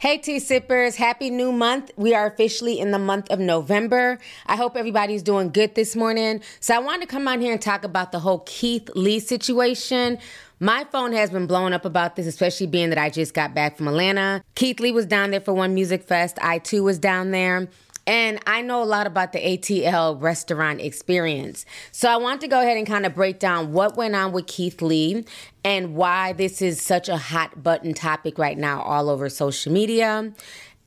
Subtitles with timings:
[0.00, 1.90] Hey, tea sippers, happy new month.
[1.94, 4.18] We are officially in the month of November.
[4.46, 6.40] I hope everybody's doing good this morning.
[6.58, 10.16] So, I wanted to come on here and talk about the whole Keith Lee situation.
[10.58, 13.76] My phone has been blowing up about this, especially being that I just got back
[13.76, 14.42] from Atlanta.
[14.54, 17.68] Keith Lee was down there for one music fest, I too was down there.
[18.06, 21.64] And I know a lot about the ATL restaurant experience.
[21.92, 24.46] So I want to go ahead and kind of break down what went on with
[24.46, 25.24] Keith Lee
[25.64, 30.32] and why this is such a hot button topic right now all over social media.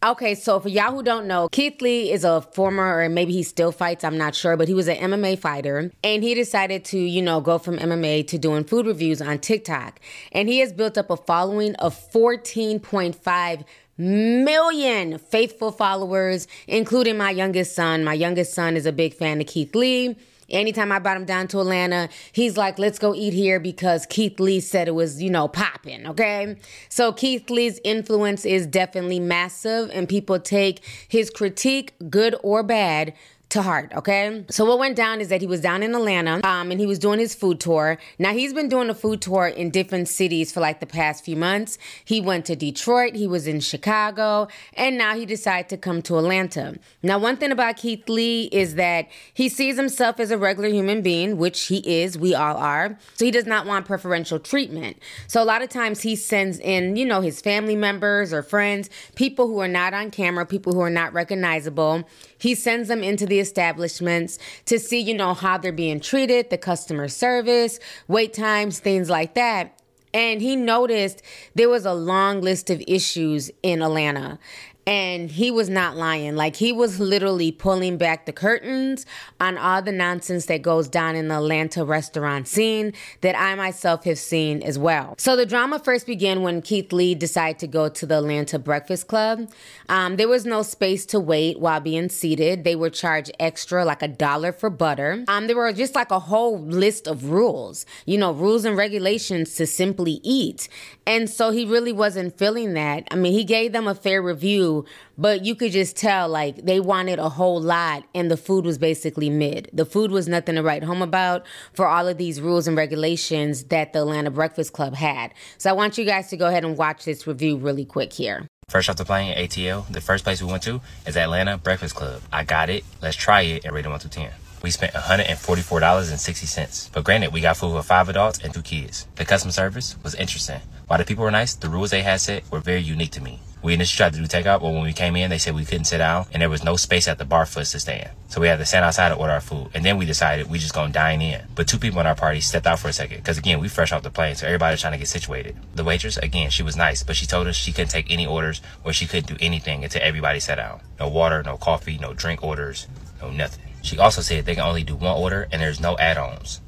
[0.04, 3.42] Okay, so for y'all who don't know, Keith Lee is a former, or maybe he
[3.42, 5.92] still fights, I'm not sure, but he was an MMA fighter.
[6.04, 10.02] And he decided to, you know, go from MMA to doing food reviews on TikTok.
[10.34, 13.64] And he has built up a following of 14.5
[13.98, 18.04] million faithful followers, including my youngest son.
[18.04, 20.16] My youngest son is a big fan of Keith Lee.
[20.50, 24.40] Anytime I brought him down to Atlanta, he's like, let's go eat here because Keith
[24.40, 26.58] Lee said it was, you know, popping, okay?
[26.90, 33.14] So Keith Lee's influence is definitely massive, and people take his critique, good or bad,
[33.54, 34.44] to heart, okay?
[34.50, 36.98] So what went down is that he was down in Atlanta, um, and he was
[36.98, 38.00] doing his food tour.
[38.18, 41.36] Now he's been doing a food tour in different cities for like the past few
[41.36, 41.78] months.
[42.04, 46.18] He went to Detroit, he was in Chicago, and now he decided to come to
[46.18, 46.78] Atlanta.
[47.04, 51.04] Now one thing about Keith Lee is that he sees himself as a regular human
[51.04, 52.98] being, which he is, we all are.
[53.14, 54.98] So he does not want preferential treatment.
[55.28, 58.90] So a lot of times he sends in, you know, his family members or friends,
[59.16, 62.04] people who are not on camera, people who are not recognizable.
[62.44, 66.58] He sends them into the establishments to see, you know, how they're being treated, the
[66.58, 67.80] customer service,
[68.10, 69.82] wait times, things like that.
[70.14, 71.22] And he noticed
[71.56, 74.40] there was a long list of issues in Atlanta.
[74.86, 76.36] And he was not lying.
[76.36, 79.06] Like he was literally pulling back the curtains
[79.40, 84.04] on all the nonsense that goes down in the Atlanta restaurant scene that I myself
[84.04, 85.16] have seen as well.
[85.18, 89.08] So the drama first began when Keith Lee decided to go to the Atlanta Breakfast
[89.08, 89.50] Club.
[89.88, 92.64] Um, there was no space to wait while being seated.
[92.64, 95.24] They were charged extra, like a dollar for butter.
[95.28, 99.56] Um, there were just like a whole list of rules, you know, rules and regulations
[99.56, 100.68] to simply eat.
[101.06, 103.08] And so he really wasn't feeling that.
[103.12, 104.73] I mean, he gave them a fair review
[105.18, 108.78] but you could just tell like they wanted a whole lot and the food was
[108.78, 109.70] basically mid.
[109.74, 113.66] The food was nothing to write home about for all of these rules and regulations
[113.66, 115.34] that the Atlanta Breakfast Club had.
[115.58, 118.48] So I want you guys to go ahead and watch this review really quick here.
[118.70, 122.22] First off the plane, ATL, the first place we went to is Atlanta Breakfast Club.
[122.32, 122.84] I got it.
[123.02, 124.32] Let's try it and rate it 1 to 10.
[124.64, 126.92] We spent $144.60.
[126.94, 129.08] But granted, we got food for five adults and two kids.
[129.16, 130.62] The customer service was interesting.
[130.88, 133.42] While the people were nice, the rules they had set were very unique to me.
[133.62, 135.84] We initially tried to do takeout, but when we came in, they said we couldn't
[135.84, 138.12] sit down and there was no space at the bar for us to stand.
[138.30, 139.68] So we had to stand outside to order our food.
[139.74, 141.42] And then we decided we just gonna dine in.
[141.56, 143.92] But two people in our party stepped out for a second, because again, we fresh
[143.92, 145.58] off the plane, so everybody trying to get situated.
[145.76, 148.62] The waitress, again, she was nice, but she told us she couldn't take any orders
[148.86, 150.80] or she couldn't do anything until everybody sat down.
[151.02, 152.88] No water, no coffee, no drink orders,
[153.22, 153.73] no nothing.
[153.84, 156.62] She also said they can only do one order and there's no add-ons.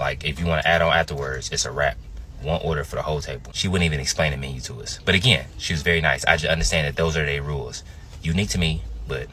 [0.00, 1.96] Like if you want to add on afterwards, it's a wrap
[2.40, 3.52] one order for the whole table.
[3.54, 4.98] She wouldn't even explain the menu to us.
[5.04, 6.24] But again, she was very nice.
[6.24, 7.84] I just understand that those are their rules.
[8.22, 9.28] Unique to me, but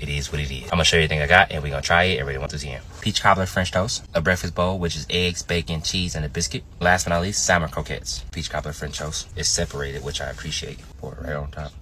[0.00, 0.64] it is what it is.
[0.64, 2.58] I'm gonna show you everything I got and we're gonna try it ready one to
[2.58, 2.80] ten.
[3.00, 6.64] Peach cobbler French toast, a breakfast bowl, which is eggs, bacon, cheese, and a biscuit.
[6.80, 8.24] Last but not least, salmon croquettes.
[8.30, 10.78] Peach cobbler French toast is separated, which I appreciate.
[10.98, 11.72] Pour it right on top.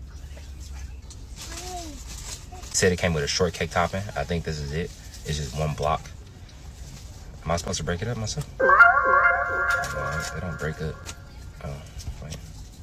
[2.75, 4.03] Said it came with a shortcake topping.
[4.17, 4.91] I think this is it.
[5.25, 6.11] It's just one block.
[7.45, 8.49] Am I supposed to break it up myself?
[8.59, 8.67] No,
[10.35, 10.97] they don't break up.
[11.65, 11.83] Oh,
[12.23, 12.37] wait.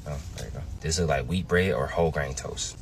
[0.08, 0.62] Oh, there you go.
[0.80, 2.78] This is like wheat bread or whole grain toast.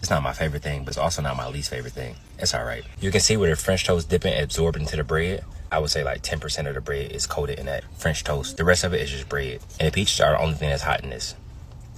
[0.00, 2.16] It's not my favorite thing, but it's also not my least favorite thing.
[2.38, 2.82] It's all right.
[2.98, 5.44] You can see where the French toast dipping absorbed into the bread.
[5.70, 8.56] I would say like 10% of the bread is coated in that French toast.
[8.56, 9.60] The rest of it is just bread.
[9.78, 11.34] And the peaches are the only thing that's hot in this.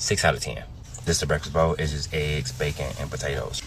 [0.00, 0.64] 6 out of 10.
[1.05, 1.75] This is the breakfast bowl.
[1.79, 3.62] It's just eggs, bacon, and potatoes.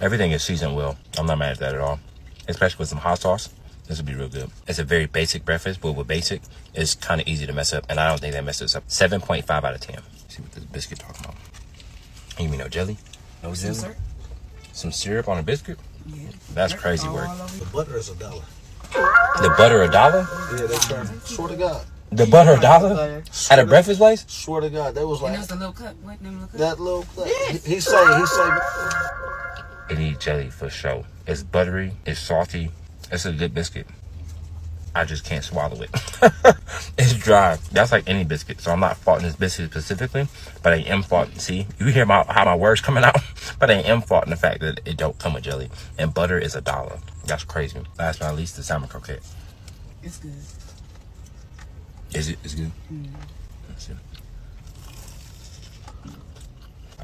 [0.00, 0.96] Everything is seasoned well.
[1.18, 2.00] I'm not mad at that at all.
[2.48, 3.50] Especially with some hot sauce.
[3.86, 4.50] This would be real good.
[4.66, 6.40] It's a very basic breakfast, but with basic,
[6.74, 7.84] it's kind of easy to mess up.
[7.88, 8.86] And I don't think they that messes up.
[8.88, 9.96] 7.5 out of 10.
[9.96, 11.36] Let's see what this biscuit talking about.
[12.38, 12.96] You mean no jelly?
[13.42, 13.94] No jelly?
[14.72, 15.78] Some syrup on a biscuit?
[16.06, 16.28] Yeah.
[16.54, 17.28] That's crazy work.
[17.58, 18.42] The butter is a dollar.
[18.92, 20.26] The butter a dollar?
[20.52, 21.06] Yeah, that's right.
[21.24, 21.84] Swear to God.
[22.10, 23.22] The butter a dollar?
[23.50, 24.24] At a breakfast place?
[24.28, 24.94] Swear to God.
[24.94, 25.96] That was And like that was the little cup.
[26.02, 26.60] What name of cup?
[26.60, 27.28] that little clip.
[27.28, 28.50] He, he say, he say,
[29.90, 31.04] It eat jelly for sure.
[31.26, 32.70] It's buttery, it's salty,
[33.12, 33.86] it's a good biscuit.
[34.94, 35.90] I just can't swallow it.
[36.98, 37.58] it's dry.
[37.70, 38.60] That's like any biscuit.
[38.60, 40.26] So I'm not faulting this biscuit specifically,
[40.62, 41.38] but I am faulting.
[41.38, 43.16] See, you hear my how my words coming out,
[43.60, 45.70] but I am faulting the fact that it don't come with jelly.
[45.98, 46.98] And butter is a dollar.
[47.26, 47.80] That's crazy.
[47.98, 49.22] Last but not least, the salmon croquette.
[50.02, 50.32] It's good.
[52.14, 52.38] Is it?
[52.42, 52.70] It's good.
[53.68, 53.92] Let's see.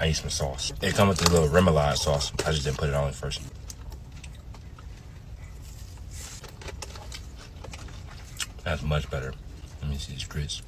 [0.01, 0.73] I need some sauce.
[0.83, 2.33] It comes with a little remoulade sauce.
[2.47, 3.41] I just didn't put it on at first.
[8.65, 9.33] That's much better.
[9.83, 10.63] Let me see these grits.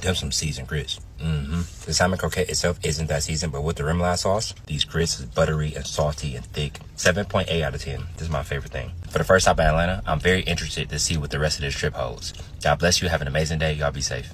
[0.00, 1.00] Them some seasoned grits.
[1.18, 1.62] Mm-hmm.
[1.86, 5.24] The salmon croquette itself isn't that seasoned, but with the remoulade sauce, these grits is
[5.24, 6.78] buttery and salty and thick.
[6.98, 8.04] 7.8 out of 10.
[8.12, 8.92] This is my favorite thing.
[9.14, 11.62] For the first stop in Atlanta, I'm very interested to see what the rest of
[11.62, 12.32] this trip holds.
[12.64, 13.08] God bless you.
[13.08, 13.72] Have an amazing day.
[13.72, 14.28] Y'all be safe.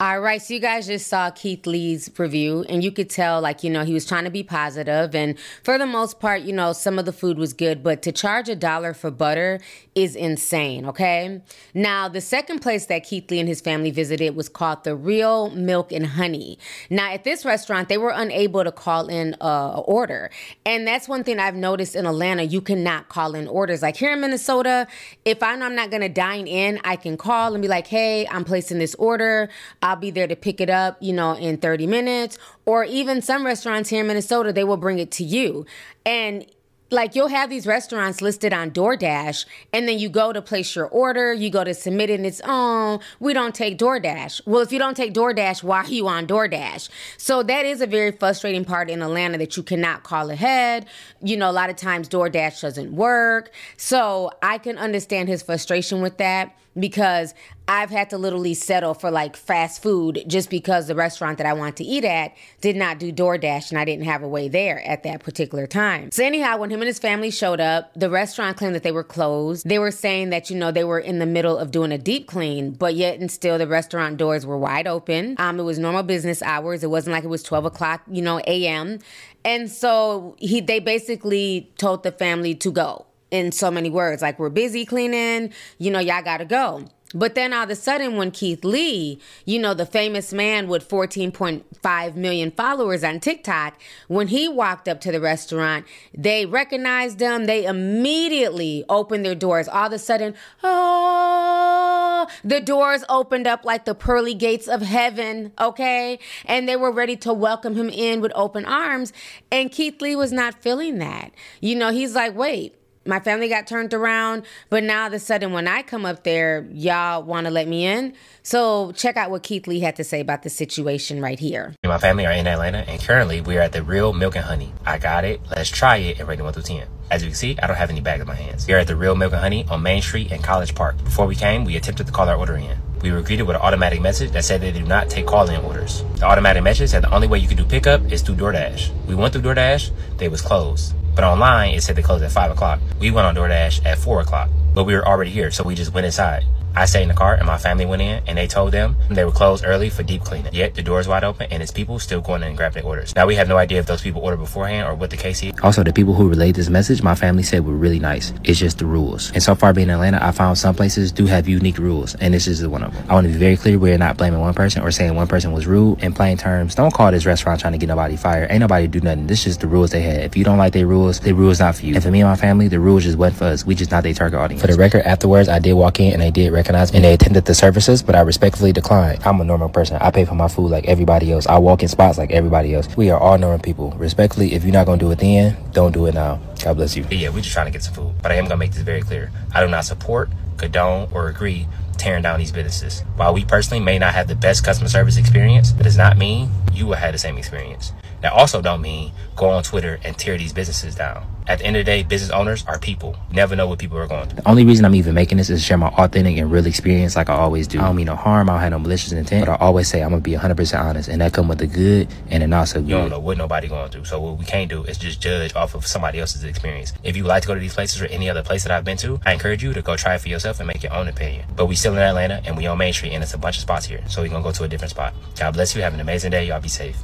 [0.00, 3.64] All right, so you guys just saw Keith Lee's review, and you could tell, like,
[3.64, 6.72] you know, he was trying to be positive, and for the most part, you know,
[6.72, 9.58] some of the food was good, but to charge a dollar for butter
[9.96, 11.42] is insane, okay?
[11.74, 15.50] Now, the second place that Keith Lee and his family visited was called the Real
[15.50, 16.60] Milk and Honey.
[16.88, 20.30] Now, at this restaurant, they were unable to call in a, order,
[20.64, 22.44] and that's one thing I've noticed in Atlanta.
[22.44, 23.82] You cannot call in orders.
[23.82, 24.86] Like here in Minnesota,
[25.24, 28.28] if I know I'm not gonna dine in, I can call and be like, "Hey,
[28.28, 29.48] I'm placing this order."
[29.88, 32.38] I'll be there to pick it up, you know, in 30 minutes.
[32.66, 35.64] Or even some restaurants here in Minnesota, they will bring it to you.
[36.04, 36.46] And
[36.90, 40.86] like you'll have these restaurants listed on DoorDash, and then you go to place your
[40.86, 44.40] order, you go to submit it, it's oh, we don't take DoorDash.
[44.46, 46.88] Well, if you don't take DoorDash, why are you on DoorDash?
[47.16, 50.86] So that is a very frustrating part in Atlanta that you cannot call ahead.
[51.22, 53.52] You know, a lot of times DoorDash doesn't work.
[53.76, 57.34] So I can understand his frustration with that because
[57.70, 61.52] I've had to literally settle for like fast food just because the restaurant that I
[61.52, 64.80] want to eat at did not do DoorDash and I didn't have a way there
[64.88, 66.10] at that particular time.
[66.10, 69.04] So, anyhow, when him and his family showed up, the restaurant claimed that they were
[69.04, 69.68] closed.
[69.68, 72.26] They were saying that, you know, they were in the middle of doing a deep
[72.26, 75.34] clean, but yet and still the restaurant doors were wide open.
[75.36, 76.82] Um, it was normal business hours.
[76.82, 78.98] It wasn't like it was 12 o'clock, you know, a.m.
[79.44, 84.22] And so he they basically told the family to go in so many words.
[84.22, 86.86] Like, we're busy cleaning, you know, y'all gotta go.
[87.14, 90.86] But then all of a sudden, when Keith Lee, you know, the famous man with
[90.86, 97.46] 14.5 million followers on TikTok, when he walked up to the restaurant, they recognized him.
[97.46, 99.68] They immediately opened their doors.
[99.68, 105.52] All of a sudden, oh, the doors opened up like the pearly gates of heaven,
[105.58, 106.18] okay?
[106.44, 109.14] And they were ready to welcome him in with open arms.
[109.50, 111.32] And Keith Lee was not feeling that.
[111.62, 112.77] You know, he's like, wait,
[113.08, 116.24] my family got turned around, but now all of a sudden when I come up
[116.24, 118.12] there, y'all want to let me in.
[118.42, 121.74] So check out what Keith Lee had to say about the situation right here.
[121.84, 124.72] My family are in Atlanta, and currently we are at the Real Milk and Honey.
[124.84, 125.40] I got it.
[125.50, 126.86] Let's try it and rate 1 through 10.
[127.10, 128.66] As you can see, I don't have any bags in my hands.
[128.66, 131.02] We are at the Real Milk and Honey on Main Street in College Park.
[131.02, 132.76] Before we came, we attempted to call our order in.
[133.02, 136.04] We were greeted with an automatic message that said they do not take call-in orders.
[136.16, 138.90] The automatic message said the only way you can do pickup is through DoorDash.
[139.06, 140.94] We went through DoorDash, they was closed.
[141.18, 142.78] But online, it said they closed at 5 o'clock.
[143.00, 144.50] We went on DoorDash at 4 o'clock.
[144.72, 146.44] But we were already here, so we just went inside.
[146.78, 149.24] I stayed in the car and my family went in and they told them they
[149.24, 150.54] were closed early for deep cleaning.
[150.54, 153.16] Yet the door's wide open and it's people still going in and grabbing their orders.
[153.16, 155.52] Now we have no idea if those people ordered beforehand or what the case is.
[155.64, 158.32] Also, the people who relayed this message, my family said were really nice.
[158.44, 159.32] It's just the rules.
[159.32, 162.32] And so far being in Atlanta, I found some places do have unique rules and
[162.32, 163.04] this is one of them.
[163.08, 165.50] I want to be very clear, we're not blaming one person or saying one person
[165.50, 166.00] was rude.
[166.00, 168.52] In plain terms, don't call this restaurant trying to get nobody fired.
[168.52, 169.26] Ain't nobody do nothing.
[169.26, 170.20] This is just the rules they had.
[170.20, 171.94] If you don't like their rules, their rules not for you.
[171.94, 173.66] And for me and my family, the rules just went for us.
[173.66, 174.60] We just not their target audience.
[174.60, 177.14] For the record, afterwards, I did walk in and they did recognize me and they
[177.14, 179.22] attended the services, but I respectfully declined.
[179.24, 179.96] I'm a normal person.
[180.00, 181.46] I pay for my food like everybody else.
[181.46, 182.94] I walk in spots like everybody else.
[182.96, 183.92] We are all normal people.
[183.92, 186.40] Respectfully, if you're not gonna do it then, don't do it now.
[186.62, 187.06] God bless you.
[187.10, 188.14] Yeah, we're just trying to get some food.
[188.22, 189.30] But I am gonna make this very clear.
[189.54, 193.02] I do not support, condone, or agree tearing down these businesses.
[193.16, 196.50] While we personally may not have the best customer service experience, that does not mean
[196.72, 197.92] you will have the same experience.
[198.20, 201.26] That also don't mean go on Twitter and tear these businesses down.
[201.48, 203.16] At the end of the day, business owners are people.
[203.30, 204.42] You never know what people are going through.
[204.42, 207.16] The only reason I'm even making this is to share my authentic and real experience
[207.16, 207.78] like I always do.
[207.78, 210.02] I don't mean no harm, I don't have no malicious intent, but I always say
[210.02, 212.80] I'm gonna be 100% honest, and that come with the good and the not so
[212.80, 212.90] good.
[212.90, 215.54] You don't know what nobody going through, so what we can't do is just judge
[215.54, 216.92] off of somebody else's experience.
[217.02, 218.84] If you would like to go to these places or any other place that I've
[218.84, 221.08] been to, I encourage you to go try it for yourself and make your own
[221.08, 221.46] opinion.
[221.56, 223.62] But we still in Atlanta, and we on Main Street, and it's a bunch of
[223.62, 225.14] spots here, so we gonna go to a different spot.
[225.38, 226.98] God bless you, have an amazing day, y'all be safe.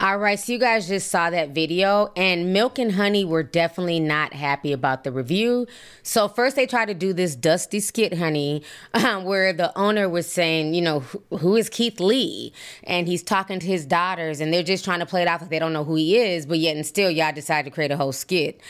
[0.00, 4.00] All right, so you guys just saw that video, and Milk and Honey were definitely
[4.00, 5.68] not happy about the review.
[6.02, 10.30] So, first, they tried to do this dusty skit, Honey, um, where the owner was
[10.30, 12.52] saying, you know, who, who is Keith Lee?
[12.82, 15.50] And he's talking to his daughters, and they're just trying to play it off like
[15.50, 17.96] they don't know who he is, but yet and still, y'all decided to create a
[17.96, 18.60] whole skit.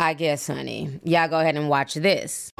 [0.00, 0.98] I guess, honey.
[1.04, 2.50] Y'all go ahead and watch this.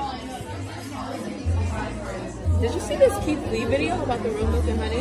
[2.61, 5.01] Did you see this Keith Lee video about the real milk and honey?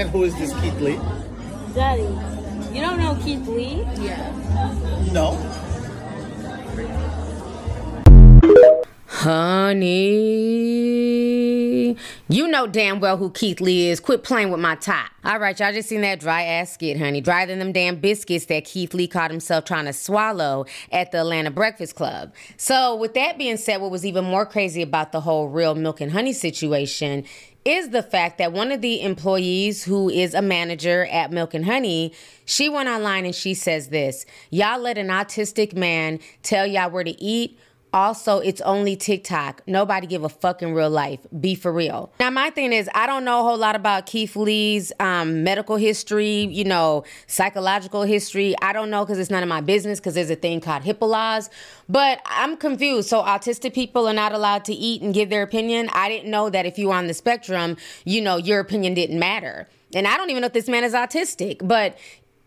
[0.00, 0.98] And who is this Keith Lee?
[1.74, 2.02] Daddy,
[2.74, 3.82] you don't know Keith Lee?
[3.98, 4.30] Yeah.
[5.10, 5.38] No.
[9.06, 9.86] Honey,
[12.28, 14.00] you know damn well who Keith Lee is.
[14.00, 15.10] Quit playing with my top.
[15.24, 17.20] All right, y'all just seen that dry ass skit, honey.
[17.20, 21.20] Drier than them damn biscuits that Keith Lee caught himself trying to swallow at the
[21.20, 22.34] Atlanta Breakfast Club.
[22.56, 26.00] So, with that being said, what was even more crazy about the whole real milk
[26.00, 27.24] and honey situation
[27.64, 31.64] is the fact that one of the employees who is a manager at Milk and
[31.64, 32.12] Honey,
[32.44, 37.04] she went online and she says this Y'all let an autistic man tell y'all where
[37.04, 37.58] to eat.
[37.92, 39.62] Also, it's only TikTok.
[39.66, 41.20] Nobody give a fuck in real life.
[41.38, 42.10] Be for real.
[42.18, 45.76] Now, my thing is, I don't know a whole lot about Keith Lee's um, medical
[45.76, 48.54] history, you know, psychological history.
[48.62, 51.08] I don't know because it's none of my business because there's a thing called HIPAA
[51.08, 51.50] laws.
[51.86, 53.10] But I'm confused.
[53.10, 55.90] So, autistic people are not allowed to eat and give their opinion.
[55.92, 59.18] I didn't know that if you were on the spectrum, you know, your opinion didn't
[59.18, 59.68] matter.
[59.94, 61.98] And I don't even know if this man is autistic, but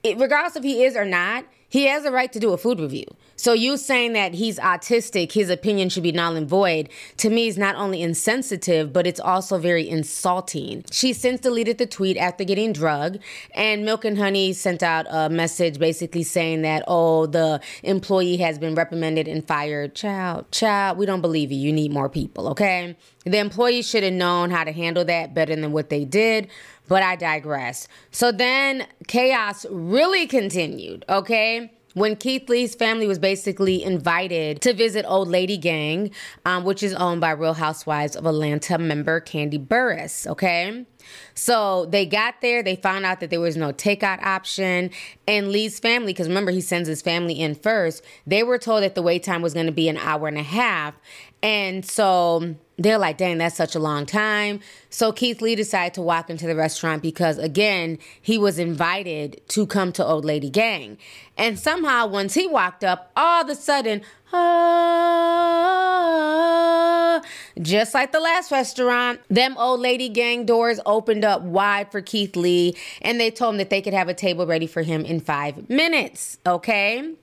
[0.04, 2.80] it, regardless if he is or not, he has a right to do a food
[2.80, 3.04] review.
[3.36, 7.48] So you saying that he's autistic, his opinion should be null and void, to me
[7.48, 10.86] is not only insensitive, but it's also very insulting.
[10.90, 13.20] She since deleted the tweet after getting drugged,
[13.54, 18.58] and Milk and Honey sent out a message basically saying that, oh, the employee has
[18.58, 19.96] been reprimanded and fired.
[19.96, 21.58] Child, child, we don't believe you.
[21.58, 22.96] You need more people, okay?
[23.26, 26.48] The employee should have known how to handle that better than what they did,
[26.88, 27.88] but I digress.
[28.12, 31.72] So then chaos really continued, okay?
[31.96, 36.12] when Keith Lee's family was basically invited to visit Old Lady Gang,
[36.46, 40.86] um, which is owned by Real Housewives of Atlanta member Kandi Burruss, Okay.
[41.36, 44.90] So they got there, they found out that there was no takeout option.
[45.28, 48.96] And Lee's family, because remember, he sends his family in first, they were told that
[48.96, 50.96] the wait time was going to be an hour and a half.
[51.44, 54.60] And so they're like, dang, that's such a long time.
[54.90, 59.66] So Keith Lee decided to walk into the restaurant because, again, he was invited to
[59.66, 60.98] come to Old Lady Gang.
[61.38, 64.02] And somehow, once he walked up, all of a sudden,
[64.34, 65.16] ah,
[67.62, 72.36] just like the last restaurant, them Old Lady Gang doors opened up wide for Keith
[72.36, 75.22] Lee, and they told him that they could have a table ready for him in
[75.22, 76.38] five minutes.
[76.46, 77.14] Okay.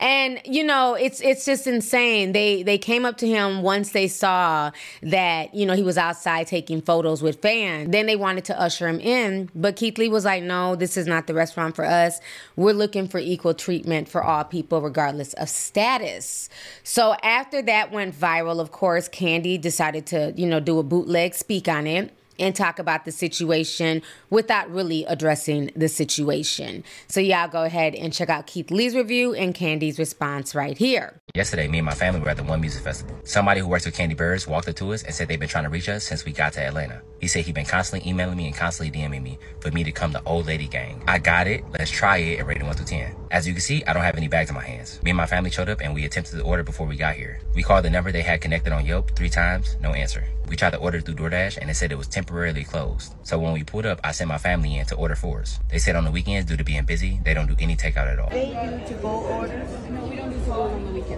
[0.00, 2.32] And you know, it's it's just insane.
[2.32, 4.70] They they came up to him once they saw
[5.02, 7.90] that, you know, he was outside taking photos with fans.
[7.90, 11.06] Then they wanted to usher him in, but Keith Lee was like, "No, this is
[11.06, 12.20] not the restaurant for us.
[12.54, 16.48] We're looking for equal treatment for all people regardless of status."
[16.84, 21.34] So after that went viral, of course, Kandi decided to, you know, do a bootleg
[21.34, 26.84] speak on it and talk about the situation without really addressing the situation.
[27.08, 31.20] So, y'all go ahead and check out Keith Lee's review and Kandi's response right here.
[31.34, 33.14] Yesterday, me and my family were at the One Music Festival.
[33.22, 35.64] Somebody who works with Kandi Burruss walked up to us and said they've been trying
[35.64, 37.02] to reach us since we got to Atlanta.
[37.20, 40.12] He said he'd been constantly emailing me and constantly DMing me for me to come
[40.12, 41.02] to Old Lady Gang.
[41.06, 41.64] I got it.
[41.70, 43.14] Let's try it and rate it 1 through 10.
[43.30, 45.02] As you can see, I don't have any bags in my hands.
[45.02, 47.40] Me and my family showed up and we attempted to order before we got here.
[47.54, 50.24] We called the number they had connected on Yelp three times, no answer.
[50.48, 53.12] We tried to order through DoorDash and it said it was temporarily closed.
[53.22, 55.60] So when we pulled up, I sent my family in to order for us.
[55.70, 58.18] They said on the weekends, due to being busy, they don't do any takeout at
[58.18, 58.30] all.
[58.30, 59.68] They do to go orders?
[59.90, 61.17] No, we don't do to on the weekend.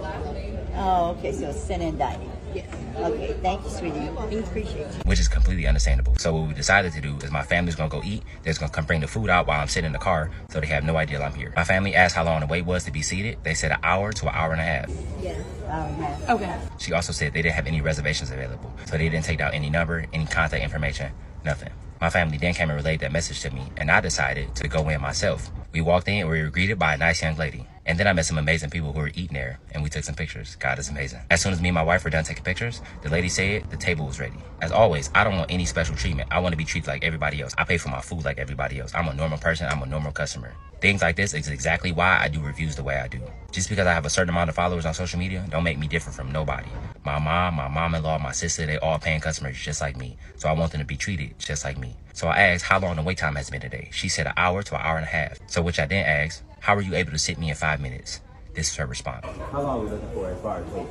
[0.75, 2.31] Oh, okay, so it's sit-in dining.
[2.53, 2.67] Yes.
[2.97, 4.09] Okay, thank you, sweetie.
[4.29, 5.01] We Appreciate you.
[5.05, 6.15] which is completely understandable.
[6.17, 8.23] So what we decided to do is my family's gonna go eat.
[8.43, 10.67] They're gonna come bring the food out while I'm sitting in the car, so they
[10.67, 11.53] have no idea I'm here.
[11.55, 13.37] My family asked how long the wait was to be seated.
[13.43, 14.89] They said an hour to an hour and a half.
[15.21, 15.41] Yes.
[15.67, 16.29] Hour and a half.
[16.29, 16.59] Okay.
[16.79, 19.69] She also said they didn't have any reservations available, so they didn't take down any
[19.69, 21.11] number, any contact information,
[21.45, 21.69] nothing.
[22.01, 24.89] My family then came and relayed that message to me, and I decided to go
[24.89, 25.49] in myself.
[25.71, 27.65] We walked in and we were greeted by a nice young lady.
[27.85, 30.15] And then I met some amazing people who were eating there, and we took some
[30.15, 30.55] pictures.
[30.55, 31.19] God is amazing.
[31.31, 33.77] As soon as me and my wife were done taking pictures, the lady said the
[33.77, 34.37] table was ready.
[34.61, 36.29] As always, I don't want any special treatment.
[36.31, 37.53] I want to be treated like everybody else.
[37.57, 38.93] I pay for my food like everybody else.
[38.93, 39.67] I'm a normal person.
[39.67, 40.53] I'm a normal customer.
[40.79, 43.21] Things like this is exactly why I do reviews the way I do.
[43.51, 45.87] Just because I have a certain amount of followers on social media don't make me
[45.87, 46.69] different from nobody.
[47.05, 50.17] My mom, my mom-in-law, my sister, they all paying customers just like me.
[50.37, 51.95] So I want them to be treated just like me.
[52.13, 53.89] So I asked how long the wait time has been today.
[53.91, 55.39] She said an hour to an hour and a half.
[55.47, 58.21] So which I then asked, how are you able to sit me in five minutes?
[58.53, 59.25] This is her response.
[59.51, 60.85] How long are we looking for as far as wait?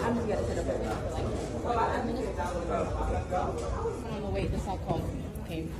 [0.00, 0.78] I'm just gonna sit up there
[1.62, 2.38] for like five minutes.
[2.38, 5.08] I'm gonna wait, this all called
[5.46, 5.72] came.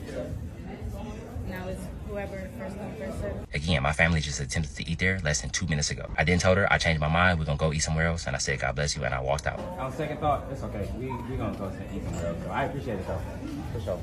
[1.48, 3.46] Now it's whoever first come first serve.
[3.54, 6.08] Again, my family just attempted to eat there less than two minutes ago.
[6.16, 7.38] I then told her I changed my mind.
[7.38, 9.46] We're gonna go eat somewhere else, and I said, "God bless you," and I walked
[9.46, 9.58] out.
[9.78, 10.88] On second thought, it's okay.
[10.98, 12.38] We we gonna go to eat somewhere else.
[12.44, 13.20] So I appreciate it though.
[13.72, 14.00] For sure.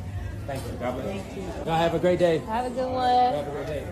[0.48, 0.72] Thank you.
[0.80, 1.08] God bless.
[1.08, 1.44] Thank you.
[1.66, 2.40] Y'all have a great day.
[2.40, 3.34] Have a good one.
[3.34, 3.88] Have a great day.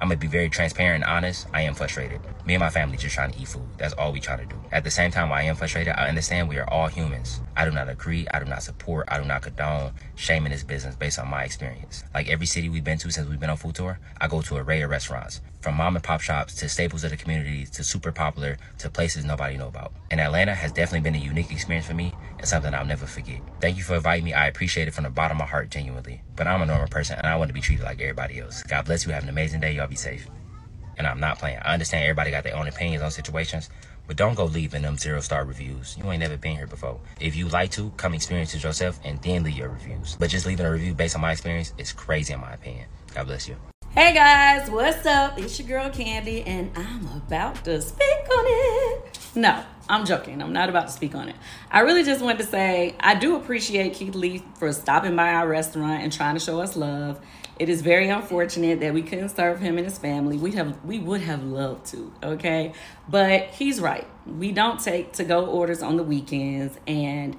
[0.00, 1.46] I'm gonna be very transparent and honest.
[1.54, 2.20] I am frustrated.
[2.44, 3.66] Me and my family just trying to eat food.
[3.78, 4.56] That's all we try to do.
[4.70, 7.40] At the same time, I am frustrated, I understand we are all humans.
[7.56, 8.26] I do not agree.
[8.28, 9.06] I do not support.
[9.08, 12.04] I do not condone shaming this business based on my experience.
[12.12, 14.56] Like every city we've been to since we've been on food tour, I go to
[14.56, 15.40] a array of restaurants.
[15.60, 19.24] From mom and pop shops to staples of the community to super popular to places
[19.24, 19.92] nobody know about.
[20.10, 22.12] And Atlanta has definitely been a unique experience for me
[22.48, 23.40] something I'll never forget.
[23.60, 24.32] Thank you for inviting me.
[24.32, 26.22] I appreciate it from the bottom of my heart, genuinely.
[26.36, 28.62] But I'm a normal person and I want to be treated like everybody else.
[28.62, 29.12] God bless you.
[29.12, 29.72] Have an amazing day.
[29.72, 30.28] Y'all be safe.
[30.96, 31.58] And I'm not playing.
[31.62, 33.68] I understand everybody got their own opinions on situations,
[34.06, 35.96] but don't go leaving them zero star reviews.
[35.98, 37.00] You ain't never been here before.
[37.20, 40.16] If you like to, come experience it yourself and then leave your reviews.
[40.18, 42.86] But just leaving a review based on my experience is crazy in my opinion.
[43.14, 43.56] God bless you.
[43.94, 45.38] Hey guys, what's up?
[45.38, 49.18] It's your girl Kandi, and I'm about to speak on it.
[49.36, 50.40] No, I'm joking.
[50.40, 51.36] I'm not about to speak on it.
[51.70, 55.46] I really just wanted to say I do appreciate Keith Lee for stopping by our
[55.46, 57.20] restaurant and trying to show us love.
[57.58, 60.38] It is very unfortunate that we couldn't serve him and his family.
[60.38, 62.72] We have we would have loved to, okay?
[63.08, 64.06] But he's right.
[64.26, 67.36] We don't take to go orders on the weekends and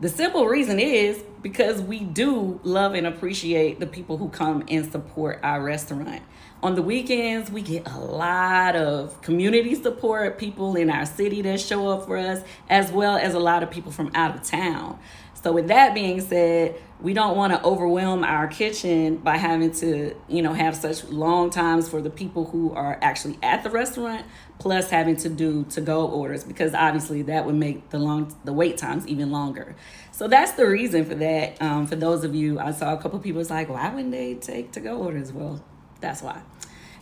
[0.00, 4.90] the simple reason is because we do love and appreciate the people who come and
[4.90, 6.22] support our restaurant.
[6.64, 11.60] On the weekends, we get a lot of community support, people in our city that
[11.60, 14.98] show up for us, as well as a lot of people from out of town.
[15.42, 20.16] So, with that being said, we don't want to overwhelm our kitchen by having to,
[20.26, 24.24] you know, have such long times for the people who are actually at the restaurant,
[24.58, 28.54] plus having to do to go orders because obviously that would make the long the
[28.54, 29.76] wait times even longer.
[30.12, 31.60] So that's the reason for that.
[31.60, 34.36] Um, for those of you, I saw a couple people was like, why wouldn't they
[34.36, 35.30] take to go orders?
[35.30, 35.62] Well,
[36.04, 36.40] that's why.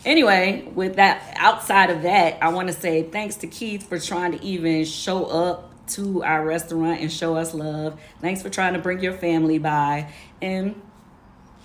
[0.04, 4.32] Anyway, with that outside of that, I want to say thanks to Keith for trying
[4.32, 8.00] to even show up to our restaurant and show us love.
[8.20, 10.12] Thanks for trying to bring your family by.
[10.40, 10.80] And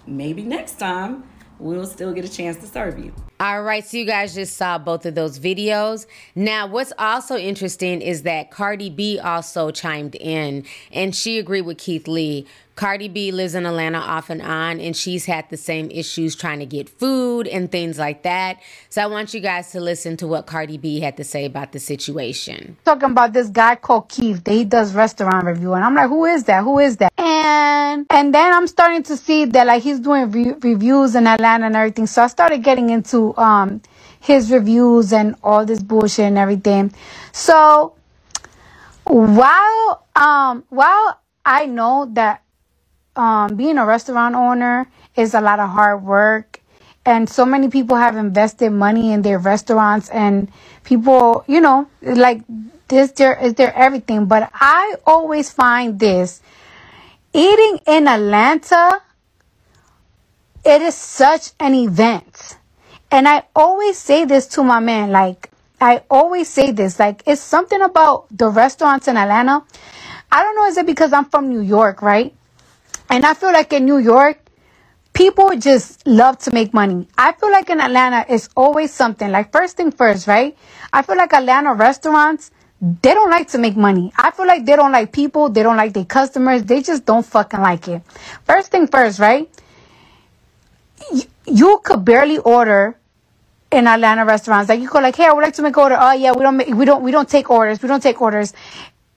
[0.06, 1.24] maybe next time
[1.60, 3.14] we'll still get a chance to serve you.
[3.40, 6.08] All right, so you guys just saw both of those videos.
[6.36, 11.78] Now, what's also interesting is that Cardi B also chimed in and she agreed with
[11.78, 12.48] Keith Lee.
[12.78, 16.60] Cardi B lives in Atlanta off and on, and she's had the same issues trying
[16.60, 18.60] to get food and things like that.
[18.90, 21.72] So I want you guys to listen to what Cardi B had to say about
[21.72, 22.78] the situation.
[22.86, 26.26] Talking about this guy called Keith that he does restaurant review, and I'm like, who
[26.26, 26.64] is that?
[26.64, 27.12] Who is that?
[27.18, 31.66] And and then I'm starting to see that like he's doing re- reviews in Atlanta
[31.66, 32.06] and everything.
[32.06, 33.82] So I started getting into um
[34.20, 36.94] his reviews and all this bullshit and everything.
[37.32, 37.96] So
[39.06, 42.44] while um while I know that
[43.18, 46.62] um, being a restaurant owner is a lot of hard work.
[47.06, 50.52] And so many people have invested money in their restaurants and
[50.84, 52.42] people, you know, like
[52.90, 54.26] this there is their everything.
[54.26, 56.42] But I always find this
[57.34, 59.02] eating in Atlanta,
[60.66, 62.58] it is such an event.
[63.10, 65.50] And I always say this to my man, like
[65.80, 69.64] I always say this, like it's something about the restaurants in Atlanta.
[70.30, 72.34] I don't know, is it because I'm from New York, right?
[73.10, 74.40] And I feel like in New York,
[75.14, 77.08] people just love to make money.
[77.18, 79.32] I feel like in Atlanta, it's always something.
[79.32, 80.58] Like first thing first, right?
[80.94, 84.14] I feel like Atlanta restaurants, they don't like to make money.
[84.18, 85.50] I feel like they don't like people.
[85.50, 86.64] They don't like their customers.
[86.64, 88.04] They just don't fucking like it.
[88.46, 89.50] First thing first, right?
[91.14, 92.98] You, you could barely order
[93.72, 94.70] in Atlanta restaurants.
[94.70, 95.98] Like you go like, hey, I would like to make order.
[96.00, 97.82] Oh yeah, we don't make, we don't we don't take orders.
[97.82, 98.54] We don't take orders.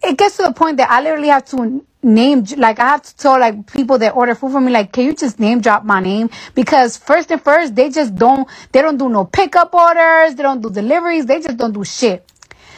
[0.02, 3.16] It gets to the point that I literally have to name like I have to
[3.16, 6.00] tell like people that order food for me like can you just name drop my
[6.00, 6.30] name?
[6.54, 10.62] Because first and first they just don't they don't do no pickup orders they don't
[10.62, 12.30] do deliveries they just don't do shit.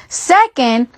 [0.09, 0.89] Second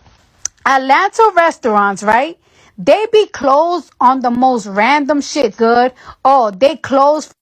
[0.66, 2.38] Atlanta restaurants right?
[2.78, 5.92] They be closed on the most random shit good?
[6.24, 7.32] Oh they close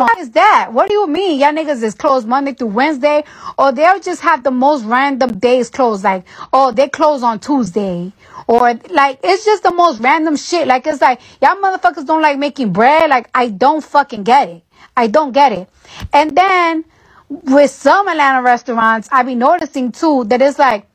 [0.00, 0.70] what is that?
[0.72, 1.38] What do you mean?
[1.40, 3.24] Y'all niggas is closed Monday through Wednesday?
[3.58, 6.04] Or they'll just have the most random days closed.
[6.04, 8.12] Like, oh, they close on Tuesday.
[8.48, 10.66] Or like, it's just the most random shit.
[10.66, 13.10] Like, it's like, y'all motherfuckers don't like making bread.
[13.10, 14.62] Like, I don't fucking get it.
[14.96, 15.68] I don't get it.
[16.12, 16.84] And then
[17.28, 20.86] with some Atlanta restaurants, I be noticing too that it's like,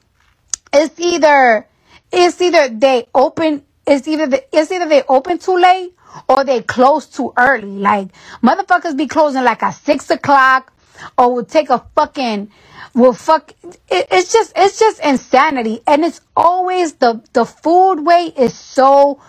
[0.74, 1.68] it's either,
[2.12, 5.94] it's either they open, it's either, the, it's either they open too late
[6.28, 7.78] or they close too early.
[7.80, 8.10] Like
[8.44, 10.74] motherfuckers be closing like at six o'clock
[11.18, 12.52] or will take a fucking
[12.94, 18.34] will fuck it, it's just it's just insanity and it's always the the food way
[18.38, 19.20] is so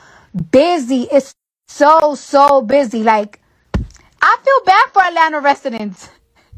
[0.52, 1.34] busy it's
[1.68, 3.40] so so busy like
[4.22, 6.08] I feel bad for Atlanta residents.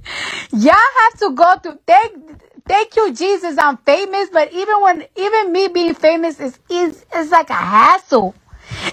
[0.52, 1.78] Y'all have to go through.
[1.86, 3.56] Thank, thank you, Jesus.
[3.58, 8.34] I'm famous, but even when, even me being famous is is is like a hassle.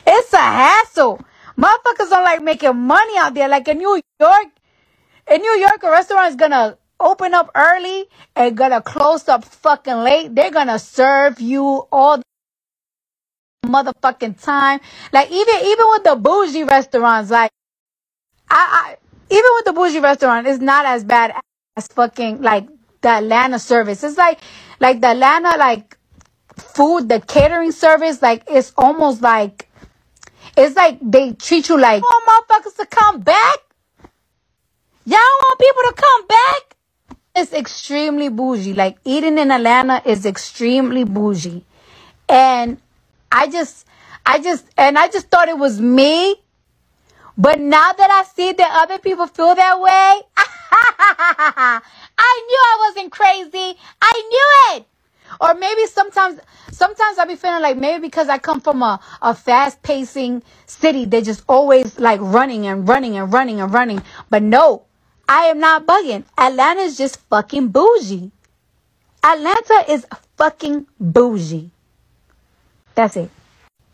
[0.07, 1.19] It's a hassle.
[1.57, 3.47] Motherfuckers don't like making money out there.
[3.47, 4.47] Like in New York,
[5.31, 8.05] in New York, a restaurant is gonna open up early
[8.35, 10.35] and gonna close up fucking late.
[10.35, 12.23] They're gonna serve you all the
[13.65, 14.79] motherfucking time.
[15.13, 17.51] Like even even with the bougie restaurants, like
[18.49, 18.97] I, I
[19.29, 21.33] even with the bougie restaurant, it's not as bad
[21.77, 22.67] as fucking like
[23.01, 24.03] the Atlanta service.
[24.03, 24.39] It's like
[24.79, 25.97] like the Atlanta like
[26.57, 29.69] food, the catering service, like it's almost like
[30.57, 33.57] it's like they treat you like oh motherfuckers to come back.
[35.05, 36.75] Y'all want people to come back?
[37.35, 38.73] It's extremely bougie.
[38.73, 41.65] Like eating in Atlanta is extremely bougie.
[42.29, 42.79] And
[43.31, 43.85] I just
[44.25, 46.35] I just and I just thought it was me.
[47.37, 49.89] But now that I see that other people feel that way,
[50.37, 51.81] I
[52.47, 53.77] knew I wasn't crazy.
[54.01, 54.85] I knew it.
[55.41, 56.39] Or maybe sometimes
[56.75, 61.05] sometimes I be feeling like maybe because I come from a, a fast pacing city,
[61.05, 64.01] they're just always like running and running and running and running.
[64.29, 64.83] But no,
[65.27, 66.25] I am not bugging.
[66.37, 68.31] Atlanta is just fucking bougie.
[69.23, 70.05] Atlanta is
[70.37, 71.71] fucking bougie.
[72.93, 73.31] That's it.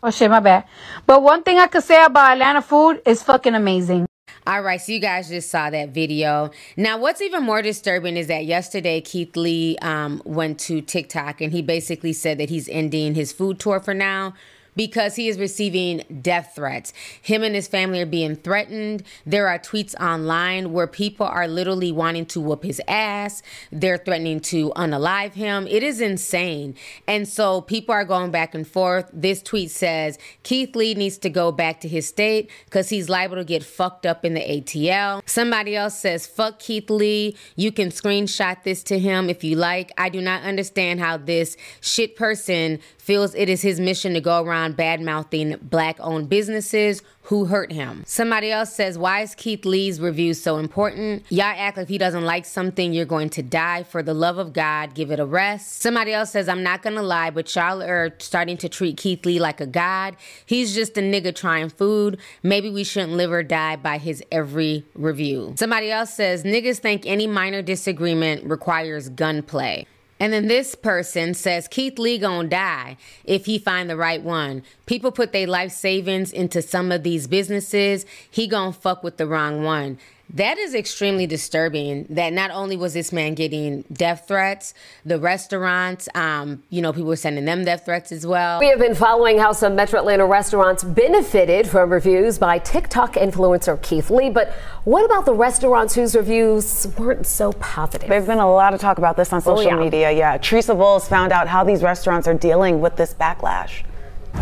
[0.02, 0.64] Oh shit, my bad.
[1.06, 4.06] But one thing I could say about Atlanta food is fucking amazing.
[4.44, 6.50] All right, so you guys just saw that video.
[6.76, 11.52] Now, what's even more disturbing is that yesterday Keith Lee um, went to TikTok and
[11.52, 14.34] he basically said that he's ending his food tour for now
[14.74, 16.92] because he is receiving death threats.
[17.20, 19.02] Him and his family are being threatened.
[19.26, 23.42] There are tweets online where people are literally wanting to whoop his ass.
[23.70, 25.66] They're threatening to unalive him.
[25.66, 26.74] It is insane.
[27.06, 29.10] And so people are going back and forth.
[29.12, 33.36] This tweet says Keith Lee needs to go back to his state because he's liable
[33.36, 35.22] to get fucked up in the ATL.
[35.26, 37.36] Somebody else says, fuck Keith Lee.
[37.56, 39.92] You can screenshot this to him if you like.
[39.98, 44.42] I do not understand how this shit person feels it is his mission to go
[44.42, 48.02] around bad mouthing black owned businesses who hurt him.
[48.06, 51.24] Somebody else says, Why is Keith Lee's review so important?
[51.28, 53.82] Y'all act like if he doesn't like something, you're going to die.
[53.84, 55.80] For the love of God, give it a rest.
[55.82, 59.38] Somebody else says, I'm not gonna lie, but y'all are starting to treat Keith Lee
[59.38, 60.16] like a god.
[60.46, 62.18] He's just a nigga trying food.
[62.42, 65.54] Maybe we shouldn't live or die by his every review.
[65.56, 69.86] Somebody else says, Niggas think any minor disagreement requires gunplay.
[70.22, 74.62] And then this person says Keith Lee gonna die if he find the right one.
[74.86, 78.06] People put their life savings into some of these businesses.
[78.30, 79.98] He gonna fuck with the wrong one.
[80.34, 82.06] That is extremely disturbing.
[82.08, 84.72] That not only was this man getting death threats,
[85.04, 88.58] the restaurants, um, you know, people were sending them death threats as well.
[88.60, 93.80] We have been following how some Metro Atlanta restaurants benefited from reviews by TikTok influencer
[93.82, 94.30] Keith Lee.
[94.30, 94.52] But
[94.84, 98.08] what about the restaurants whose reviews weren't so positive?
[98.08, 99.76] There's been a lot of talk about this on social Oh, yeah.
[99.84, 100.10] media.
[100.12, 103.82] Yeah, Teresa Bowles found out how these restaurants are dealing with this backlash.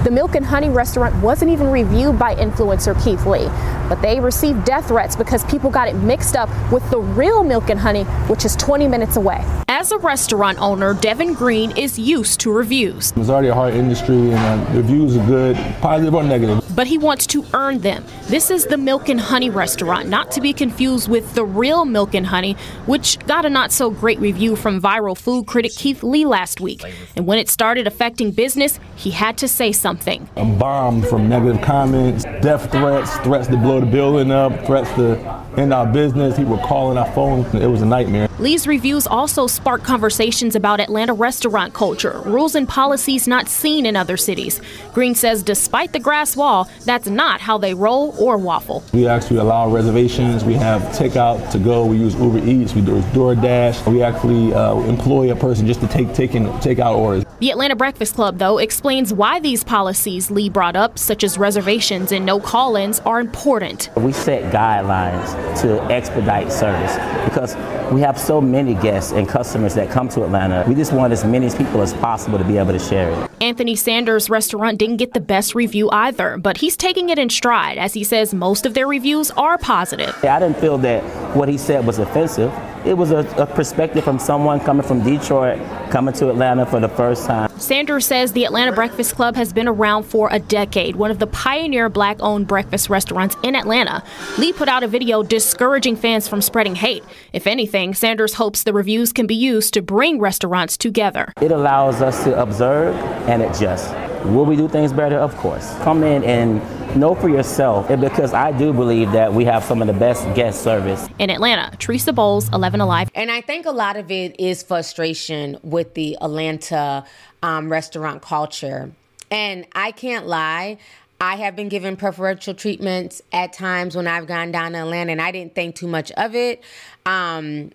[0.05, 3.47] The Milk and Honey restaurant wasn't even reviewed by influencer Keith Lee,
[3.89, 7.69] but they received death threats because people got it mixed up with the real Milk
[7.69, 9.45] and Honey, which is 20 minutes away.
[9.69, 14.33] As a restaurant owner, Devin Green is used to reviews, It's already a hard industry,
[14.33, 16.65] and uh, reviews are good, positive or negative.
[16.75, 18.05] but he wants to earn them.
[18.29, 22.15] This is the Milk and Honey restaurant, not to be confused with the real Milk
[22.15, 22.55] and Honey,
[22.87, 26.83] which got a not so great review from viral food critic Keith Lee last week.
[27.17, 30.29] And when it started affecting business, he had to say something.
[30.37, 35.17] I'm bombed from negative comments, death threats, threats to blow the building up, threats to
[35.57, 36.37] end our business.
[36.37, 37.45] People were calling our phone.
[37.57, 38.29] It was a nightmare.
[38.39, 43.97] Lee's reviews also sparked conversations about Atlanta restaurant culture, rules and policies not seen in
[43.97, 44.63] other cities.
[44.95, 48.83] Green says despite the grass wall, that's not how they roll or waffle.
[48.95, 50.43] We actually allow reservations.
[50.43, 51.85] We have takeout to go.
[51.85, 52.75] We use Uber Eats.
[52.75, 53.91] We do DoorDash.
[53.93, 57.25] We actually uh, employ a person just to take taking takeout orders.
[57.41, 62.13] The Atlanta Breakfast Club, though, explains why these policies Lee brought up, such as reservations
[62.13, 63.91] and no call ins, are important.
[63.97, 67.57] We set guidelines to expedite service because
[67.93, 70.65] we have so many guests and customers that come to Atlanta.
[70.69, 73.31] We just want as many people as possible to be able to share it.
[73.41, 77.79] Anthony Sanders' restaurant didn't get the best review either, but he's taking it in stride
[77.79, 80.15] as he says most of their reviews are positive.
[80.25, 81.03] I didn't feel that
[81.35, 82.53] what he said was offensive.
[82.85, 85.59] It was a, a perspective from someone coming from Detroit,
[85.91, 87.51] coming to Atlanta for the first time.
[87.59, 91.27] Sanders says the Atlanta Breakfast Club has been around for a decade, one of the
[91.27, 94.03] pioneer black owned breakfast restaurants in Atlanta.
[94.39, 97.05] Lee put out a video discouraging fans from spreading hate.
[97.35, 101.35] If anything, Sanders hopes the reviews can be used to bring restaurants together.
[101.43, 102.97] It allows us to observe
[103.29, 103.95] and adjust.
[104.25, 105.17] Will we do things better?
[105.17, 105.77] Of course.
[105.79, 106.63] Come in and
[106.97, 110.63] know for yourself, because I do believe that we have some of the best guest
[110.63, 111.09] service.
[111.19, 113.11] In Atlanta, Teresa Bowles, 11 Alive.
[113.15, 117.05] And I think a lot of it is frustration with the Atlanta
[117.43, 118.93] um, restaurant culture.
[119.31, 120.79] And I can't lie,
[121.21, 125.21] I have been given preferential treatments at times when I've gone down to Atlanta, and
[125.21, 126.63] I didn't think too much of it.
[127.05, 127.73] Um,